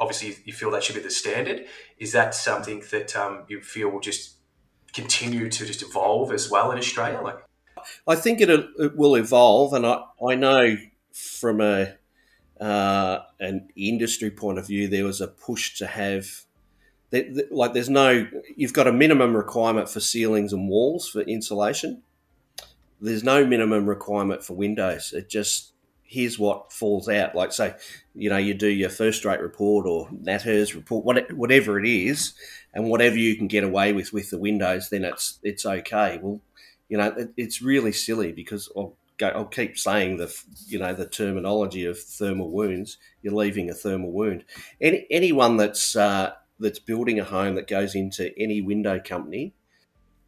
Obviously, 0.00 0.36
you 0.46 0.52
feel 0.54 0.70
that 0.70 0.82
should 0.82 0.94
be 0.94 1.02
the 1.02 1.10
standard. 1.10 1.66
Is 1.98 2.12
that 2.12 2.34
something 2.34 2.82
that 2.90 3.14
um, 3.16 3.44
you 3.48 3.60
feel 3.60 3.90
will 3.90 4.00
just 4.00 4.36
continue 4.94 5.50
to 5.50 5.66
just 5.66 5.82
evolve 5.82 6.32
as 6.32 6.50
well 6.50 6.70
in 6.70 6.78
Australia? 6.78 7.20
Like, 7.20 7.36
I 8.06 8.16
think 8.16 8.40
it, 8.40 8.50
it 8.50 8.96
will 8.96 9.14
evolve, 9.14 9.72
and 9.72 9.86
I, 9.86 10.02
I 10.26 10.34
know 10.34 10.76
from 11.12 11.60
a 11.60 11.94
uh, 12.60 13.20
an 13.40 13.68
industry 13.76 14.30
point 14.30 14.58
of 14.58 14.66
view, 14.66 14.88
there 14.88 15.04
was 15.04 15.20
a 15.20 15.28
push 15.28 15.78
to 15.78 15.86
have 15.86 16.44
like 17.50 17.72
there's 17.74 17.90
no 17.90 18.26
you've 18.56 18.72
got 18.72 18.88
a 18.88 18.92
minimum 18.92 19.36
requirement 19.36 19.88
for 19.88 20.00
ceilings 20.00 20.52
and 20.52 20.68
walls 20.68 21.08
for 21.08 21.20
insulation. 21.22 22.02
There's 23.00 23.22
no 23.22 23.46
minimum 23.46 23.88
requirement 23.88 24.42
for 24.42 24.54
windows. 24.54 25.12
It 25.12 25.28
just 25.28 25.72
here's 26.02 26.38
what 26.38 26.72
falls 26.72 27.08
out. 27.08 27.34
Like 27.34 27.52
say, 27.52 27.74
you 28.14 28.30
know, 28.30 28.36
you 28.36 28.54
do 28.54 28.68
your 28.68 28.90
FirstRate 28.90 29.40
report 29.40 29.86
or 29.86 30.08
NatHERS 30.08 30.74
report, 30.74 31.04
whatever 31.34 31.78
it 31.78 31.86
is, 31.86 32.34
and 32.72 32.88
whatever 32.88 33.16
you 33.16 33.36
can 33.36 33.48
get 33.48 33.64
away 33.64 33.92
with 33.92 34.12
with 34.12 34.30
the 34.30 34.38
windows, 34.38 34.90
then 34.90 35.04
it's 35.04 35.38
it's 35.42 35.66
okay. 35.66 36.18
Well, 36.22 36.40
you 36.88 36.98
know, 36.98 37.14
it, 37.16 37.32
it's 37.36 37.62
really 37.62 37.92
silly 37.92 38.32
because 38.32 38.70
I'll 38.76 38.96
go, 39.18 39.28
I'll 39.28 39.44
keep 39.44 39.78
saying 39.78 40.16
the, 40.16 40.34
you 40.66 40.78
know, 40.78 40.94
the 40.94 41.06
terminology 41.06 41.84
of 41.84 41.98
thermal 41.98 42.50
wounds. 42.50 42.98
You're 43.22 43.34
leaving 43.34 43.70
a 43.70 43.74
thermal 43.74 44.12
wound. 44.12 44.44
Any 44.80 45.06
anyone 45.10 45.56
that's 45.56 45.96
uh, 45.96 46.32
that's 46.58 46.78
building 46.78 47.18
a 47.18 47.24
home 47.24 47.54
that 47.56 47.68
goes 47.68 47.94
into 47.94 48.36
any 48.38 48.60
window 48.60 49.00
company 49.00 49.54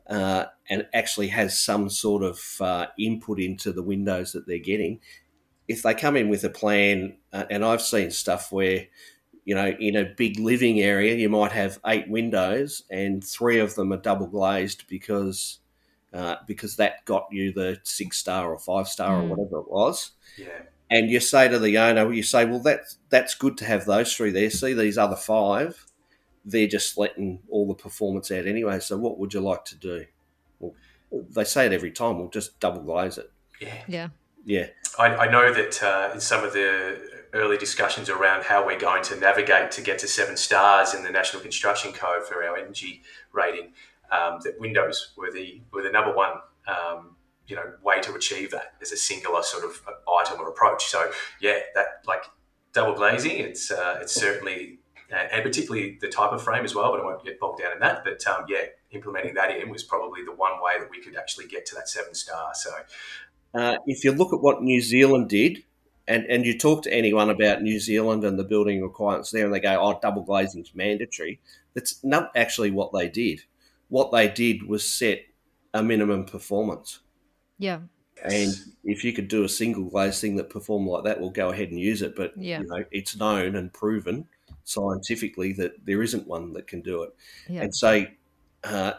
uh, 0.08 0.46
and 0.68 0.86
actually 0.94 1.28
has 1.28 1.60
some 1.60 1.90
sort 1.90 2.22
of 2.22 2.40
uh, 2.60 2.86
input 2.98 3.40
into 3.40 3.72
the 3.72 3.82
windows 3.82 4.32
that 4.32 4.46
they're 4.46 4.58
getting, 4.58 5.00
if 5.68 5.82
they 5.82 5.94
come 5.94 6.16
in 6.16 6.28
with 6.28 6.44
a 6.44 6.50
plan, 6.50 7.16
uh, 7.32 7.44
and 7.50 7.64
I've 7.64 7.82
seen 7.82 8.10
stuff 8.10 8.52
where 8.52 8.86
you 9.46 9.54
know, 9.54 9.68
in 9.78 9.94
a 9.94 10.04
big 10.04 10.40
living 10.40 10.80
area, 10.80 11.14
you 11.14 11.28
might 11.28 11.52
have 11.52 11.78
eight 11.86 12.08
windows 12.08 12.82
and 12.90 13.24
three 13.24 13.60
of 13.60 13.76
them 13.76 13.92
are 13.92 13.96
double 13.96 14.26
glazed 14.26 14.82
because 14.88 15.60
uh, 16.16 16.36
because 16.46 16.76
that 16.76 17.04
got 17.04 17.26
you 17.30 17.52
the 17.52 17.78
six 17.84 18.18
star 18.18 18.50
or 18.52 18.58
five 18.58 18.88
star 18.88 19.20
Mm. 19.20 19.24
or 19.24 19.34
whatever 19.36 19.58
it 19.60 19.70
was. 19.70 20.12
yeah, 20.38 20.62
And 20.90 21.10
you 21.10 21.20
say 21.20 21.48
to 21.48 21.58
the 21.58 21.78
owner, 21.78 22.12
you 22.12 22.22
say, 22.22 22.44
well, 22.44 22.60
that's 22.60 22.98
that's 23.10 23.34
good 23.34 23.56
to 23.58 23.64
have 23.64 23.84
those 23.84 24.14
three 24.14 24.30
there. 24.30 24.50
See 24.50 24.72
these 24.72 24.98
other 24.98 25.16
five, 25.16 25.84
they're 26.44 26.66
just 26.68 26.96
letting 26.96 27.40
all 27.50 27.66
the 27.66 27.74
performance 27.74 28.30
out 28.30 28.46
anyway. 28.46 28.80
So 28.80 28.96
what 28.96 29.18
would 29.18 29.34
you 29.34 29.40
like 29.40 29.64
to 29.66 29.76
do? 29.76 30.06
Well, 30.60 30.74
they 31.10 31.44
say 31.44 31.66
it 31.66 31.72
every 31.72 31.90
time. 31.90 32.18
We'll 32.18 32.28
just 32.28 32.58
double 32.60 32.82
glaze 32.82 33.18
it. 33.18 33.30
yeah. 33.60 33.82
Yeah. 33.88 34.08
Yeah, 34.48 34.66
I, 34.96 35.06
I 35.06 35.28
know 35.28 35.52
that 35.52 35.82
uh, 35.82 36.10
in 36.14 36.20
some 36.20 36.44
of 36.44 36.52
the 36.52 37.00
early 37.32 37.56
discussions 37.58 38.08
around 38.08 38.44
how 38.44 38.64
we're 38.64 38.78
going 38.78 39.02
to 39.02 39.16
navigate 39.16 39.72
to 39.72 39.80
get 39.82 39.98
to 39.98 40.06
seven 40.06 40.36
stars 40.36 40.94
in 40.94 41.02
the 41.02 41.10
National 41.10 41.42
Construction 41.42 41.92
Code 41.92 42.24
for 42.28 42.44
our 42.44 42.56
energy 42.56 43.02
rating, 43.32 43.72
um, 44.10 44.40
that 44.44 44.60
windows 44.60 45.12
were 45.16 45.30
the 45.30 45.60
were 45.72 45.82
the 45.82 45.90
number 45.90 46.14
one 46.14 46.32
um, 46.68 47.16
you 47.46 47.56
know 47.56 47.72
way 47.82 48.00
to 48.00 48.14
achieve 48.14 48.50
that 48.50 48.74
as 48.82 48.92
a 48.92 48.96
singular 48.96 49.42
sort 49.42 49.64
of 49.64 49.82
item 50.20 50.40
or 50.40 50.48
approach. 50.48 50.86
So 50.86 51.10
yeah, 51.40 51.58
that 51.74 52.02
like 52.06 52.24
double 52.72 52.94
glazing, 52.94 53.38
it's 53.38 53.70
uh, 53.70 53.98
it's 54.00 54.14
certainly 54.14 54.78
and 55.10 55.30
and 55.32 55.42
particularly 55.42 55.98
the 56.00 56.08
type 56.08 56.32
of 56.32 56.42
frame 56.42 56.64
as 56.64 56.74
well. 56.74 56.92
But 56.92 57.00
I 57.00 57.04
won't 57.04 57.24
get 57.24 57.38
bogged 57.38 57.60
down 57.60 57.72
in 57.72 57.78
that. 57.80 58.04
But 58.04 58.26
um, 58.26 58.44
yeah, 58.48 58.66
implementing 58.90 59.34
that 59.34 59.56
in 59.56 59.70
was 59.70 59.82
probably 59.82 60.24
the 60.24 60.32
one 60.32 60.52
way 60.62 60.78
that 60.78 60.90
we 60.90 61.00
could 61.00 61.16
actually 61.16 61.46
get 61.46 61.66
to 61.66 61.74
that 61.76 61.88
seven 61.88 62.14
star. 62.14 62.52
So 62.54 62.70
Uh, 63.54 63.76
if 63.86 64.04
you 64.04 64.12
look 64.12 64.32
at 64.32 64.40
what 64.40 64.62
New 64.62 64.80
Zealand 64.80 65.28
did, 65.28 65.64
and, 66.08 66.24
and 66.26 66.44
you 66.44 66.58
talk 66.58 66.82
to 66.82 66.92
anyone 66.92 67.30
about 67.30 67.62
New 67.62 67.80
Zealand 67.80 68.24
and 68.24 68.38
the 68.38 68.44
building 68.44 68.82
requirements 68.82 69.30
there, 69.30 69.44
and 69.44 69.54
they 69.54 69.60
go, 69.60 69.78
"Oh, 69.80 69.98
double 70.00 70.22
glazing 70.22 70.62
is 70.62 70.74
mandatory." 70.74 71.40
That's 71.74 72.02
not 72.04 72.30
actually 72.34 72.70
what 72.70 72.92
they 72.92 73.08
did. 73.08 73.42
What 73.88 74.12
they 74.12 74.28
did 74.28 74.64
was 74.64 74.88
set 74.88 75.20
a 75.74 75.82
minimum 75.82 76.24
performance, 76.24 77.00
Yeah. 77.58 77.80
and 78.22 78.52
if 78.84 79.04
you 79.04 79.12
could 79.12 79.28
do 79.28 79.44
a 79.44 79.48
single 79.48 79.84
glaze 79.84 80.20
thing 80.20 80.36
that 80.36 80.50
performed 80.50 80.88
like 80.88 81.04
that, 81.04 81.20
we'll 81.20 81.30
go 81.30 81.50
ahead 81.50 81.70
and 81.70 81.78
use 81.78 82.02
it. 82.02 82.16
But 82.16 82.32
Yeah. 82.36 82.60
you 82.60 82.66
know, 82.66 82.84
it's 82.90 83.16
known 83.16 83.54
and 83.56 83.72
proven 83.72 84.26
scientifically 84.64 85.52
that 85.52 85.84
there 85.84 86.02
isn't 86.02 86.26
one 86.26 86.52
that 86.54 86.66
can 86.66 86.80
do 86.80 87.02
it. 87.02 87.14
Yeah. 87.48 87.62
And 87.62 87.74
so, 87.74 88.06
uh, 88.64 88.94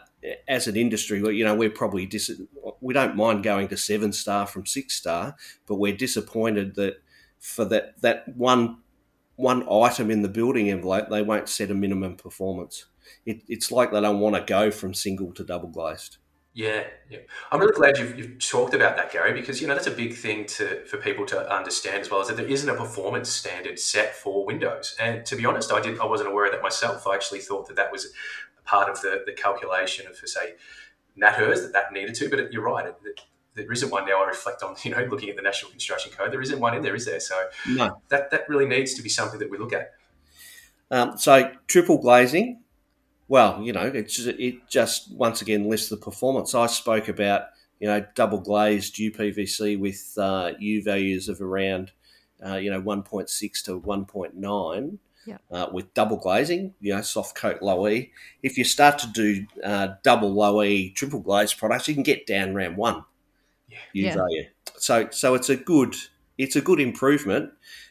as 0.48 0.66
an 0.66 0.76
industry, 0.76 1.20
we- 1.22 1.36
you 1.36 1.44
know, 1.44 1.54
we're 1.54 1.70
probably 1.70 2.06
dis- 2.06 2.40
we 2.80 2.94
don't 2.94 3.16
mind 3.16 3.42
going 3.42 3.68
to 3.68 3.76
seven 3.76 4.12
star 4.12 4.46
from 4.46 4.64
six 4.66 4.94
star, 4.94 5.36
but 5.66 5.76
we're 5.76 5.96
disappointed 5.96 6.74
that 6.76 7.02
for 7.38 7.64
that 7.66 8.00
that 8.02 8.36
one 8.36 8.78
one 9.36 9.64
item 9.70 10.10
in 10.10 10.22
the 10.22 10.28
building 10.28 10.68
envelope, 10.68 11.08
they 11.10 11.22
won't 11.22 11.48
set 11.48 11.70
a 11.70 11.74
minimum 11.74 12.16
performance. 12.16 12.86
It, 13.26 13.42
it's 13.48 13.70
like 13.70 13.92
they 13.92 14.00
don't 14.00 14.20
want 14.20 14.36
to 14.36 14.42
go 14.42 14.70
from 14.70 14.94
single 14.94 15.32
to 15.34 15.44
double 15.44 15.68
glazed. 15.68 16.18
Yeah, 16.54 16.84
yeah. 17.08 17.18
I'm 17.52 17.60
really 17.60 17.72
glad 17.72 17.98
you've, 17.98 18.18
you've 18.18 18.38
talked 18.40 18.74
about 18.74 18.96
that, 18.96 19.12
Gary, 19.12 19.32
because 19.32 19.60
you 19.60 19.68
know 19.68 19.74
that's 19.74 19.86
a 19.86 19.92
big 19.92 20.14
thing 20.14 20.44
to 20.46 20.84
for 20.86 20.96
people 20.96 21.24
to 21.26 21.54
understand 21.54 22.00
as 22.00 22.10
well. 22.10 22.20
Is 22.20 22.28
that 22.28 22.36
there 22.36 22.46
isn't 22.46 22.68
a 22.68 22.74
performance 22.74 23.28
standard 23.28 23.78
set 23.78 24.16
for 24.16 24.44
Windows, 24.44 24.96
and 24.98 25.24
to 25.26 25.36
be 25.36 25.46
honest, 25.46 25.72
I 25.72 25.80
did 25.80 26.00
I 26.00 26.06
wasn't 26.06 26.30
aware 26.30 26.46
of 26.46 26.52
that 26.52 26.62
myself. 26.62 27.06
I 27.06 27.14
actually 27.14 27.40
thought 27.40 27.68
that 27.68 27.76
that 27.76 27.92
was 27.92 28.06
a 28.58 28.62
part 28.68 28.88
of 28.88 29.00
the, 29.02 29.22
the 29.24 29.32
calculation 29.32 30.08
of, 30.08 30.16
for 30.16 30.26
say, 30.26 30.54
NatHERS 31.16 31.62
that 31.62 31.72
that 31.74 31.92
needed 31.92 32.16
to. 32.16 32.28
But 32.28 32.52
you're 32.52 32.64
right, 32.64 32.86
it, 32.86 32.96
it, 33.04 33.20
there 33.54 33.70
isn't 33.70 33.90
one 33.92 34.06
now. 34.06 34.24
I 34.24 34.26
reflect 34.26 34.64
on 34.64 34.74
you 34.82 34.90
know 34.90 35.04
looking 35.04 35.28
at 35.28 35.36
the 35.36 35.42
National 35.42 35.70
Construction 35.70 36.10
Code, 36.10 36.32
there 36.32 36.42
isn't 36.42 36.58
one 36.58 36.74
in 36.74 36.82
there, 36.82 36.96
is 36.96 37.04
there? 37.06 37.20
So 37.20 37.36
No. 37.68 38.02
that 38.08 38.32
that 38.32 38.48
really 38.48 38.66
needs 38.66 38.94
to 38.94 39.02
be 39.02 39.08
something 39.08 39.38
that 39.38 39.48
we 39.50 39.58
look 39.58 39.72
at. 39.72 39.92
Um, 40.90 41.18
so 41.18 41.52
triple 41.68 41.98
glazing, 41.98 42.62
well, 43.28 43.62
you 43.62 43.72
know, 43.72 43.86
it's 43.86 44.18
it 44.26 44.68
just 44.68 45.12
once 45.12 45.42
again 45.42 45.68
lists 45.68 45.88
the 45.90 45.96
performance. 45.96 46.54
I 46.54 46.66
spoke 46.66 47.08
about 47.08 47.42
you 47.80 47.86
know 47.88 48.04
double 48.14 48.38
glazed 48.40 48.98
UPVC 48.98 49.76
with 49.76 50.14
uh, 50.18 50.52
U 50.58 50.82
values 50.82 51.28
of 51.28 51.40
around 51.40 51.92
uh, 52.44 52.56
you 52.56 52.70
know, 52.70 52.80
1.6 52.80 53.62
to 53.62 53.76
1.9 53.78 54.98
Yeah. 55.24 55.38
uh, 55.50 55.66
with 55.72 55.92
double 55.94 56.16
glazing, 56.16 56.74
you 56.80 56.94
know, 56.94 57.02
soft 57.02 57.34
coat 57.34 57.60
low 57.62 57.88
E. 57.88 58.12
If 58.42 58.56
you 58.56 58.64
start 58.64 58.98
to 59.00 59.08
do 59.08 59.46
uh, 59.64 59.88
double 60.04 60.32
low 60.32 60.62
E, 60.62 60.90
triple 60.90 61.20
glazed 61.20 61.58
products, 61.58 61.88
you 61.88 61.94
can 61.94 62.04
get 62.04 62.26
down 62.26 62.50
around 62.56 62.76
one 62.76 63.04
U 63.92 64.04
Yeah. 64.06 64.14
value. 64.14 64.44
So, 64.76 65.08
so 65.10 65.34
it's 65.34 65.48
a 65.48 65.56
good, 65.56 65.96
it's 66.38 66.56
a 66.56 66.60
good 66.60 66.80
improvement. 66.80 67.50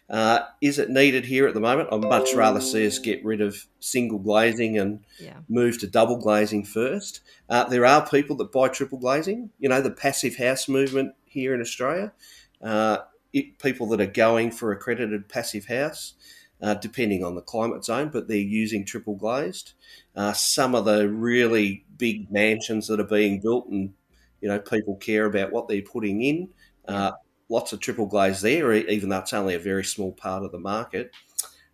Uh, 0.10 0.40
is 0.62 0.80
it 0.80 0.90
needed 0.90 1.26
here 1.26 1.48
at 1.48 1.54
the 1.54 1.60
moment? 1.60 1.90
I'd 1.92 2.02
much 2.02 2.34
rather 2.34 2.62
see 2.62 2.88
us 2.88 2.98
get 2.98 3.24
rid 3.26 3.42
of 3.42 3.66
single 3.82 4.20
glazing 4.20 4.78
and 4.80 5.02
Yeah. 5.20 5.40
move 5.50 5.80
to 5.80 5.88
double 5.88 6.16
glazing 6.16 6.64
first. 6.64 7.20
Uh, 7.50 7.66
there 7.66 7.86
are 7.86 8.08
people 8.08 8.38
that 8.38 8.54
buy 8.54 8.70
triple 8.70 9.00
glazing. 9.00 9.50
You 9.60 9.68
know, 9.68 9.82
the 9.82 9.92
passive 9.92 10.38
house 10.38 10.70
movement 10.70 11.14
here 11.26 11.54
in 11.54 11.60
Australia. 11.60 12.14
Uh, 12.62 13.00
it, 13.34 13.60
people 13.60 13.86
that 13.88 14.00
are 14.00 14.06
going 14.06 14.52
for 14.52 14.72
accredited 14.72 15.28
passive 15.28 15.66
house, 15.66 16.14
uh, 16.62 16.74
depending 16.76 17.24
on 17.24 17.36
the 17.36 17.42
climate 17.42 17.84
zone, 17.84 18.10
but 18.12 18.30
they're 18.30 18.38
using 18.38 18.86
triple 18.86 19.16
glazed. 19.16 19.74
Uh, 20.16 20.32
some 20.32 20.74
of 20.74 20.86
the 20.86 21.10
really 21.10 21.86
big 21.98 22.32
mansions 22.32 22.88
that 22.88 23.00
are 23.02 23.04
being 23.04 23.42
built, 23.42 23.68
and 23.68 23.94
you 24.40 24.48
know, 24.48 24.58
people 24.58 24.96
care 24.96 25.26
about 25.26 25.52
what 25.52 25.68
they're 25.68 25.82
putting 25.82 26.22
in. 26.24 26.50
Uh, 26.88 27.12
lots 27.50 27.74
of 27.74 27.80
triple 27.80 28.06
glaze 28.06 28.42
there, 28.42 28.74
even 28.74 29.10
though 29.10 29.20
it's 29.20 29.34
only 29.34 29.56
a 29.56 29.60
very 29.60 29.84
small 29.84 30.12
part 30.12 30.44
of 30.44 30.52
the 30.52 30.60
market. 30.60 31.12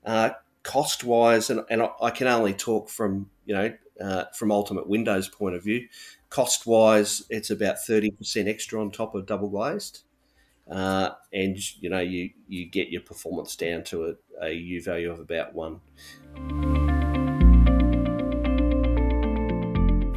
Uh, 0.06 0.32
cost 0.64 1.04
wise, 1.04 1.50
and, 1.50 1.64
and 1.70 1.82
I, 1.82 1.90
I 2.02 2.10
can 2.10 2.28
only 2.28 2.54
talk 2.54 2.90
from 2.90 3.30
you 3.46 3.56
know 3.56 3.74
uh, 4.02 4.26
from 4.36 4.52
Ultimate 4.52 4.88
Windows 4.88 5.28
point 5.30 5.56
of 5.56 5.64
view. 5.64 5.88
Cost 6.30 6.66
wise, 6.66 7.24
it's 7.30 7.50
about 7.50 7.84
thirty 7.86 8.12
percent 8.12 8.48
extra 8.48 8.82
on 8.82 8.92
top 8.92 9.16
of 9.16 9.26
double 9.26 9.50
glazed, 9.50 10.04
uh, 10.70 11.12
and 11.32 11.58
you 11.82 11.90
know 11.90 12.00
you 12.00 12.32
you 12.48 12.66
get 12.66 12.90
your 12.90 13.02
performance 13.02 13.56
down 13.56 13.84
to 13.86 14.16
a, 14.42 14.46
a 14.46 14.52
U 14.52 14.82
value 14.82 15.12
of 15.12 15.20
about 15.20 15.54
one. 15.54 15.80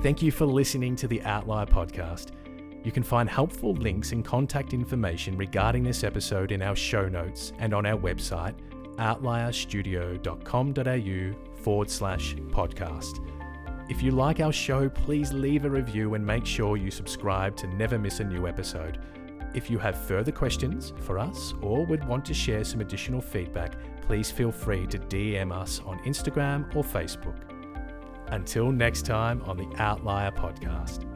Thank 0.02 0.22
you 0.22 0.30
for 0.30 0.46
listening 0.46 0.94
to 0.96 1.08
the 1.08 1.20
Outlier 1.22 1.66
podcast. 1.66 2.30
You 2.86 2.92
can 2.92 3.02
find 3.02 3.28
helpful 3.28 3.74
links 3.74 4.12
and 4.12 4.24
contact 4.24 4.72
information 4.72 5.36
regarding 5.36 5.82
this 5.82 6.04
episode 6.04 6.52
in 6.52 6.62
our 6.62 6.76
show 6.76 7.08
notes 7.08 7.52
and 7.58 7.74
on 7.74 7.84
our 7.84 7.98
website, 7.98 8.54
outlierstudio.com.au 8.98 11.62
forward 11.64 11.90
slash 11.90 12.36
podcast. 12.36 13.28
If 13.90 14.04
you 14.04 14.12
like 14.12 14.38
our 14.38 14.52
show, 14.52 14.88
please 14.88 15.32
leave 15.32 15.64
a 15.64 15.70
review 15.70 16.14
and 16.14 16.24
make 16.24 16.46
sure 16.46 16.76
you 16.76 16.92
subscribe 16.92 17.56
to 17.56 17.66
never 17.66 17.98
miss 17.98 18.20
a 18.20 18.24
new 18.24 18.46
episode. 18.46 19.00
If 19.52 19.68
you 19.68 19.80
have 19.80 20.06
further 20.06 20.30
questions 20.30 20.92
for 21.00 21.18
us 21.18 21.54
or 21.62 21.84
would 21.86 22.06
want 22.06 22.24
to 22.26 22.34
share 22.34 22.62
some 22.62 22.80
additional 22.80 23.20
feedback, 23.20 23.74
please 24.02 24.30
feel 24.30 24.52
free 24.52 24.86
to 24.86 25.00
DM 25.00 25.50
us 25.50 25.80
on 25.84 25.98
Instagram 26.04 26.72
or 26.76 26.84
Facebook. 26.84 27.34
Until 28.28 28.70
next 28.70 29.06
time 29.06 29.42
on 29.42 29.56
the 29.56 29.66
Outlier 29.82 30.30
Podcast. 30.30 31.15